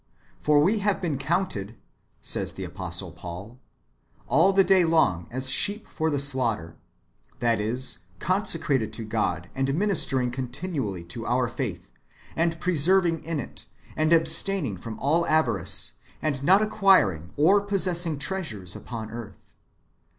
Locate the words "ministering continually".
9.75-11.03